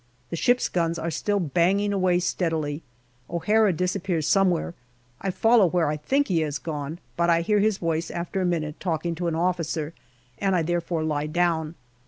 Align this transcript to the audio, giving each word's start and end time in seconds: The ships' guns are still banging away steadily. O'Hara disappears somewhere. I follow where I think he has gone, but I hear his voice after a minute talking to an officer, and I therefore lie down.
The 0.31 0.35
ships' 0.35 0.67
guns 0.67 0.97
are 0.97 1.11
still 1.11 1.39
banging 1.39 1.93
away 1.93 2.17
steadily. 2.17 2.81
O'Hara 3.29 3.71
disappears 3.71 4.27
somewhere. 4.27 4.73
I 5.21 5.29
follow 5.29 5.67
where 5.67 5.89
I 5.89 5.97
think 5.97 6.27
he 6.27 6.39
has 6.39 6.57
gone, 6.57 6.97
but 7.15 7.29
I 7.29 7.41
hear 7.41 7.59
his 7.59 7.77
voice 7.77 8.09
after 8.09 8.41
a 8.41 8.43
minute 8.45 8.79
talking 8.79 9.13
to 9.13 9.27
an 9.27 9.35
officer, 9.35 9.93
and 10.39 10.55
I 10.55 10.63
therefore 10.63 11.03
lie 11.03 11.27
down. 11.27 11.75